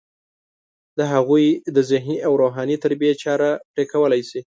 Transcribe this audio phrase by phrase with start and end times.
[0.97, 1.45] د هغوی
[1.75, 4.41] د ذهني او روحاني تربیې چاره پرې کولی شي.